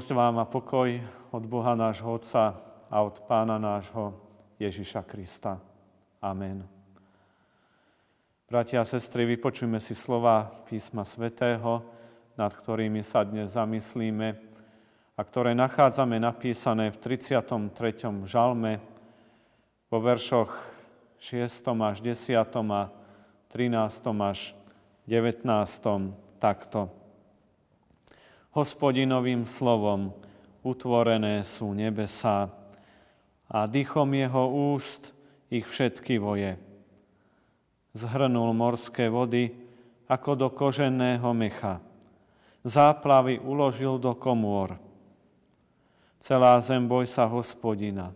[0.00, 0.96] Milosť vám a pokoj
[1.28, 2.56] od Boha nášho Otca
[2.88, 4.16] a od Pána nášho
[4.56, 5.60] Ježiša Krista.
[6.24, 6.64] Amen.
[8.48, 11.84] Bratia a sestry, vypočujme si slova písma svätého,
[12.32, 14.40] nad ktorými sa dnes zamyslíme
[15.12, 17.60] a ktoré nachádzame napísané v 33.
[18.24, 18.80] žalme
[19.92, 20.48] vo veršoch
[21.20, 21.44] 6.
[21.76, 22.40] až 10.
[22.72, 22.88] a
[23.52, 23.76] 13.
[24.16, 24.56] až
[25.04, 25.44] 19.
[26.40, 26.99] takto.
[28.50, 30.10] Hospodinovým slovom
[30.66, 32.50] utvorené sú nebesá
[33.46, 35.14] a dychom jeho úst
[35.54, 36.58] ich všetky voje.
[37.94, 39.54] Zhrnul morské vody
[40.10, 41.78] ako do koženného mecha.
[42.66, 44.74] Záplavy uložil do komôr.
[46.18, 48.10] Celá zem boj sa hospodina.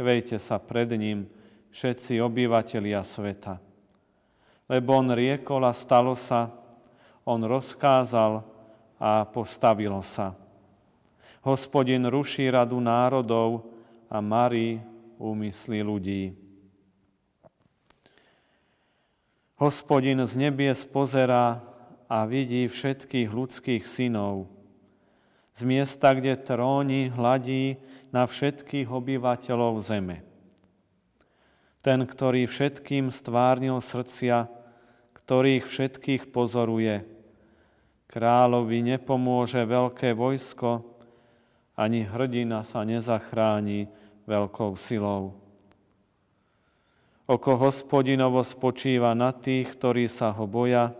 [0.00, 1.28] Chvejte sa pred ním
[1.76, 3.60] všetci obyvatelia sveta.
[4.64, 6.48] Lebo on riekol a stalo sa,
[7.28, 8.57] on rozkázal
[8.98, 10.34] a postavilo sa.
[11.46, 13.70] Hospodin ruší radu národov
[14.10, 14.82] a marí
[15.16, 16.34] úmysly ľudí.
[19.58, 21.62] Hospodin z nebies pozerá
[22.06, 24.46] a vidí všetkých ľudských synov.
[25.54, 27.82] Z miesta, kde tróni, hladí
[28.14, 30.22] na všetkých obyvateľov zeme.
[31.82, 34.46] Ten, ktorý všetkým stvárnil srdcia,
[35.18, 37.17] ktorých všetkých pozoruje,
[38.08, 40.80] Kráľovi nepomôže veľké vojsko,
[41.76, 43.86] ani hrdina sa nezachráni
[44.24, 45.36] veľkou silou.
[47.28, 50.96] Oko hospodinovo spočíva na tých, ktorí sa ho boja,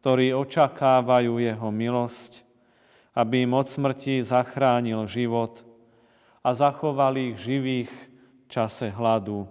[0.00, 2.40] ktorí očakávajú jeho milosť,
[3.12, 5.60] aby im od smrti zachránil život
[6.40, 9.44] a zachoval ich živých v čase hladu.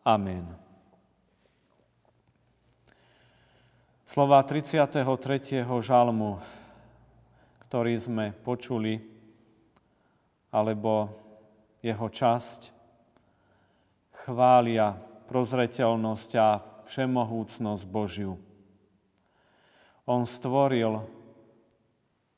[0.00, 0.65] Amen.
[4.06, 5.66] Slova 33.
[5.66, 6.38] žalmu,
[7.66, 9.02] ktorý sme počuli,
[10.54, 11.10] alebo
[11.82, 12.70] jeho časť,
[14.22, 14.94] chvália
[15.26, 18.38] prozreteľnosť a všemohúcnosť Božiu.
[20.06, 21.02] On stvoril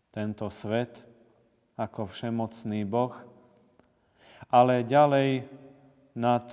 [0.09, 1.05] tento svet
[1.77, 3.13] ako všemocný Boh,
[4.49, 5.45] ale ďalej
[6.17, 6.49] nad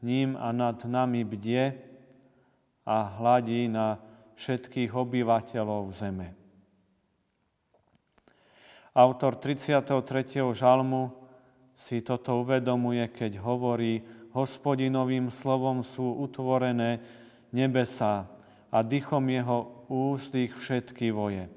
[0.00, 1.76] ním a nad nami bdie
[2.88, 4.05] a hladí na
[4.36, 6.36] všetkých obyvateľov zeme.
[8.96, 10.56] Autor 33.
[10.56, 11.12] žalmu
[11.76, 14.00] si toto uvedomuje, keď hovorí,
[14.32, 17.04] hospodinovým slovom sú utvorené
[17.52, 18.24] nebesa
[18.72, 21.48] a dychom jeho úst ich všetky voje.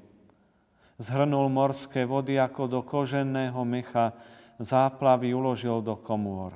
[1.00, 4.12] Zhrnul morské vody ako do koženného mecha,
[4.59, 6.51] záplavy uložil do komôr.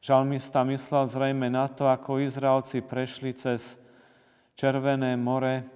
[0.00, 3.76] Žalmista myslel zrejme na to, ako Izraelci prešli cez
[4.62, 5.66] Červené more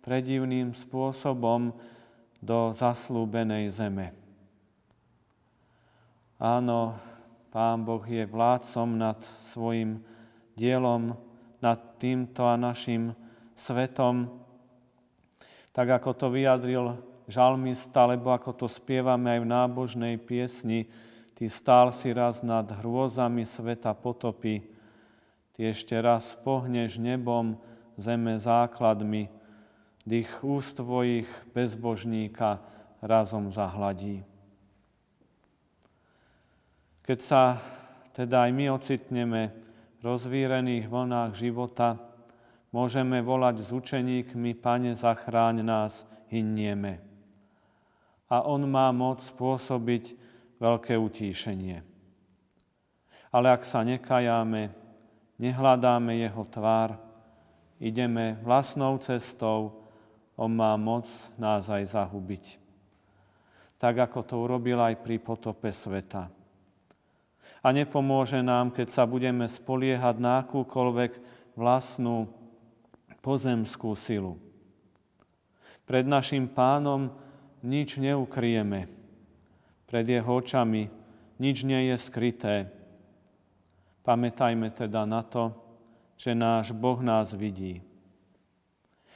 [0.00, 1.76] predivným spôsobom
[2.40, 4.16] do zaslúbenej zeme.
[6.40, 6.96] Áno,
[7.52, 10.00] Pán Boh je vládcom nad svojim
[10.56, 11.20] dielom,
[11.60, 13.12] nad týmto a našim
[13.52, 14.32] svetom,
[15.76, 16.96] tak ako to vyjadril
[17.28, 20.88] žalmista, alebo ako to spievame aj v nábožnej piesni,
[21.36, 24.64] Ty stál si raz nad hrôzami sveta potopy,
[25.52, 27.60] Ty ešte raz pohneš nebom,
[28.00, 29.28] zeme základmi,
[30.04, 32.58] dých úst tvojich bezbožníka
[33.04, 34.24] razom zahladí.
[37.04, 37.58] Keď sa
[38.12, 39.42] teda aj my ocitneme
[39.98, 41.96] v rozvírených vlnách života,
[42.70, 47.02] môžeme volať s učeníkmi, Pane, zachráň nás, hynieme.
[48.30, 50.14] A On má moc spôsobiť
[50.62, 51.82] veľké utíšenie.
[53.34, 54.70] Ale ak sa nekajáme,
[55.38, 57.09] nehľadáme Jeho tvár,
[57.80, 59.80] ideme vlastnou cestou,
[60.36, 61.08] on má moc
[61.40, 62.60] nás aj zahubiť.
[63.80, 66.28] Tak ako to urobil aj pri potope sveta.
[67.64, 71.12] A nepomôže nám, keď sa budeme spoliehať na akúkoľvek
[71.56, 72.28] vlastnú
[73.20, 74.40] pozemskú silu.
[75.84, 77.12] Pred našim pánom
[77.60, 78.88] nič neukrieme.
[79.88, 80.88] Pred jeho očami
[81.36, 82.70] nič nie je skryté.
[84.04, 85.52] Pamätajme teda na to,
[86.20, 87.80] že náš Boh nás vidí.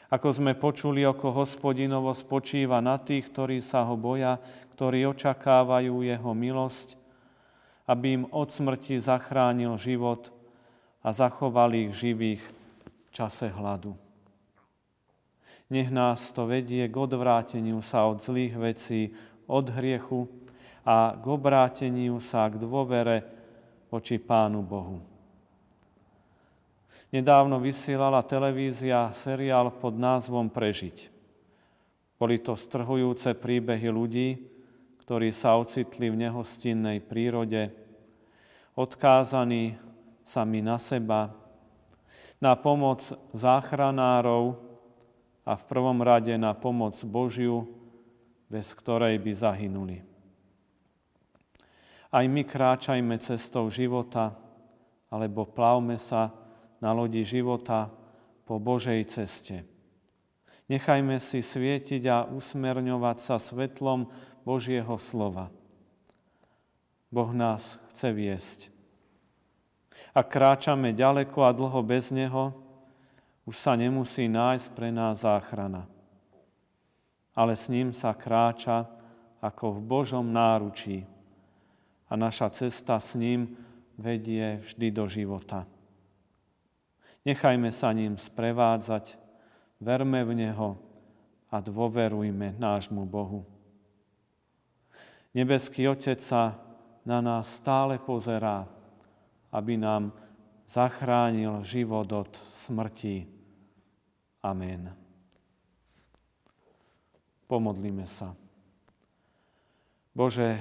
[0.09, 4.41] Ako sme počuli, oko hospodinovo spočíva na tých, ktorí sa ho boja,
[4.73, 6.97] ktorí očakávajú jeho milosť,
[7.85, 10.33] aby im od smrti zachránil život
[11.05, 13.93] a zachoval ich živých v čase hladu.
[15.69, 19.13] Nech nás to vedie k odvráteniu sa od zlých vecí,
[19.45, 20.25] od hriechu
[20.89, 23.25] a k obráteniu sa k dôvere
[23.93, 25.14] voči Pánu Bohu.
[27.15, 31.11] Nedávno vysielala televízia seriál pod názvom Prežiť.
[32.19, 34.29] Boli to strhujúce príbehy ľudí,
[35.05, 37.71] ktorí sa ocitli v nehostinnej prírode,
[38.75, 39.77] odkázaní
[40.25, 41.31] sami na seba,
[42.41, 43.05] na pomoc
[43.37, 44.59] záchranárov
[45.45, 47.69] a v prvom rade na pomoc Božiu,
[48.49, 49.99] bez ktorej by zahynuli.
[52.15, 54.33] Aj my kráčajme cestou života,
[55.13, 56.33] alebo plavme sa
[56.85, 57.89] na lodi života
[58.45, 59.65] po Božej ceste.
[60.69, 64.13] Nechajme si svietiť a usmerňovať sa svetlom
[64.45, 65.49] Božieho slova.
[67.09, 68.61] Boh nás chce viesť.
[70.13, 72.53] Ak kráčame ďaleko a dlho bez Neho,
[73.49, 75.89] už sa nemusí nájsť pre nás záchrana.
[77.33, 78.89] Ale s ním sa kráča
[79.41, 81.09] ako v Božom náručí
[82.09, 83.57] a naša cesta s ním
[83.97, 85.69] vedie vždy do života.
[87.25, 89.17] Nechajme sa ním sprevádzať,
[89.81, 90.77] verme v Neho
[91.49, 93.49] a dôverujme nášmu Bohu.
[95.33, 96.61] Nebeský Otec sa
[97.03, 98.69] na nás stále pozerá,
[99.49, 100.13] aby nám
[100.69, 103.27] zachránil život od smrti.
[104.45, 104.93] Amen.
[107.49, 108.37] Pomodlíme sa.
[110.15, 110.61] Bože,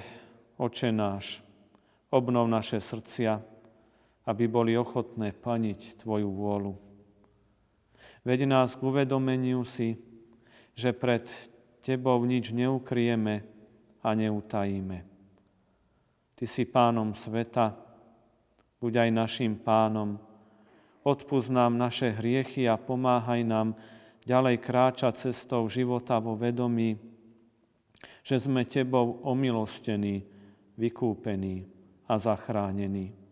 [0.58, 1.42] Oče náš,
[2.14, 3.42] obnov naše srdcia,
[4.24, 6.74] aby boli ochotné plniť Tvoju vôľu.
[8.24, 10.00] Veď nás k uvedomeniu si,
[10.76, 11.28] že pred
[11.84, 13.44] Tebou nič neukrieme
[14.00, 15.04] a neutajíme.
[16.40, 17.76] Ty si pánom sveta,
[18.80, 20.16] buď aj našim pánom.
[21.04, 23.76] Odpúsť nám naše hriechy a pomáhaj nám
[24.24, 26.96] ďalej kráčať cestou života vo vedomí,
[28.24, 30.24] že sme Tebou omilostení,
[30.80, 31.68] vykúpení
[32.08, 33.23] a zachránení.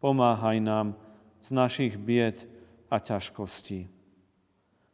[0.00, 0.96] Pomáhaj nám
[1.40, 2.44] z našich bied
[2.90, 3.88] a ťažkostí.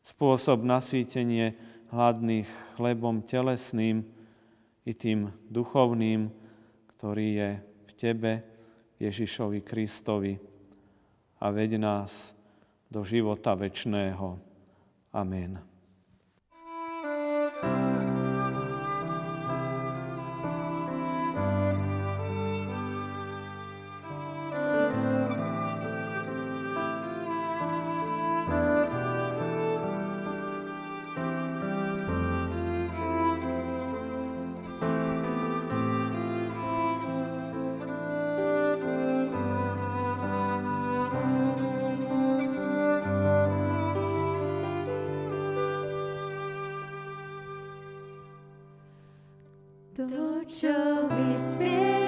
[0.03, 1.55] Spôsob nasýtenie
[1.93, 4.03] hladných chlebom telesným
[4.83, 6.33] i tým duchovným,
[6.97, 8.33] ktorý je v Tebe,
[9.03, 10.39] Ježišovi Kristovi
[11.43, 12.35] a veď nás
[12.87, 14.39] do života večného.
[15.11, 15.72] Amen.
[50.11, 52.02] Тучовий світ.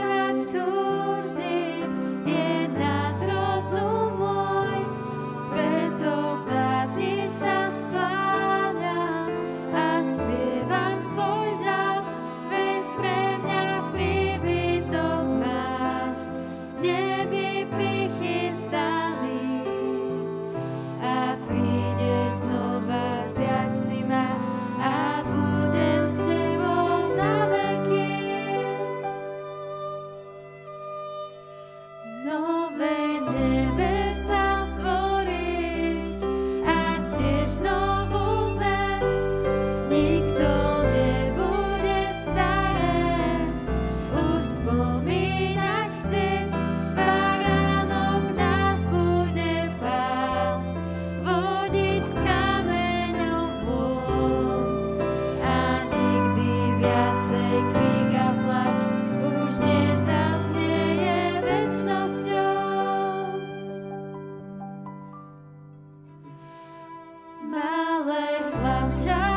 [68.64, 69.33] love time.